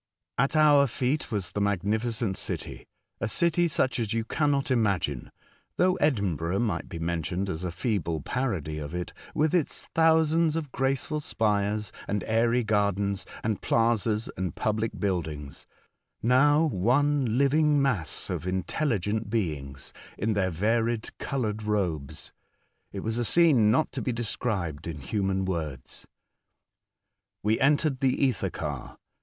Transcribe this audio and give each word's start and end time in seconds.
At 0.39 0.55
our 0.55 0.87
feet 0.87 1.31
was 1.31 1.51
the 1.51 1.61
magnificent 1.61 2.35
city— 2.35 2.87
a 3.21 3.27
city 3.27 3.67
such 3.67 3.99
as 3.99 4.13
you 4.13 4.25
cannot 4.25 4.71
imagine 4.71 5.29
(though 5.77 5.93
Edinburgh 5.97 6.57
might 6.57 6.89
be 6.89 6.97
mentioned 6.97 7.47
as 7.51 7.63
a 7.63 7.71
feeble 7.71 8.19
parody 8.19 8.79
of 8.79 8.95
it), 8.95 9.13
with 9.35 9.53
its 9.53 9.85
thousands 9.93 10.55
of 10.55 10.71
graceful 10.71 11.19
spires, 11.19 11.91
and 12.07 12.23
airy 12.23 12.63
gardens 12.63 13.27
and 13.43 13.61
plazas 13.61 14.27
and 14.35 14.55
public 14.55 14.99
buildings— 14.99 15.67
now 16.39 16.65
one 16.65 17.37
living 17.37 17.79
mass 17.79 18.31
of 18.31 18.47
intelligent 18.47 19.29
beings, 19.29 19.93
in 20.17 20.33
their 20.33 20.49
varied 20.49 21.15
coloured 21.19 21.61
robes. 21.61 22.33
It 22.91 23.01
was 23.01 23.19
a 23.19 23.23
scene 23.23 23.69
not 23.69 23.91
to 23.91 24.01
be 24.01 24.11
described 24.11 24.87
in 24.87 24.99
human 25.01 25.45
words. 25.45 26.07
"We 27.43 27.59
entered 27.59 27.99
the 27.99 28.25
ether 28.25 28.49
car. 28.49 28.97